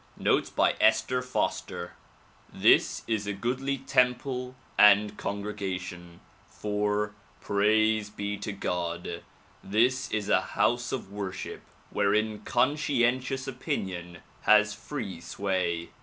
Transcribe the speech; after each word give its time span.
Notes 0.17 0.49
by 0.49 0.73
Esther 0.81 1.21
Foster 1.21 1.93
THIS 2.51 3.03
is 3.05 3.27
a 3.27 3.33
goodly 3.33 3.77
temple 3.77 4.55
and 4.75 5.15
congregation, 5.15 6.21
for— 6.47 7.13
Praise 7.39 8.09
be 8.09 8.35
to 8.37 8.51
God!— 8.51 9.21
this 9.63 10.09
is 10.09 10.27
a 10.27 10.41
house 10.41 10.91
of 10.91 11.11
worship 11.11 11.61
wherein 11.91 12.39
conscientious 12.39 13.47
opinion 13.47 14.17
has 14.45 14.73
free 14.73 15.21
sway. 15.21 15.91